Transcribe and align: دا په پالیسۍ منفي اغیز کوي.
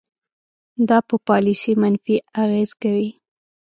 دا 0.89 0.97
په 1.07 1.15
پالیسۍ 1.27 1.73
منفي 1.81 2.15
اغیز 2.43 2.71
کوي. 2.81 3.09